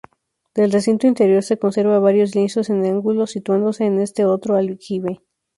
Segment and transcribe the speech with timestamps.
[0.55, 5.21] Del recinto interior se conserva varios lienzos en ángulo, situándose en este otro aljibe.